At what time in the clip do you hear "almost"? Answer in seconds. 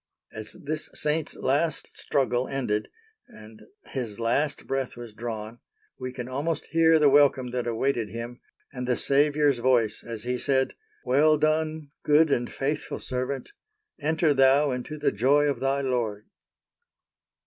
6.27-6.65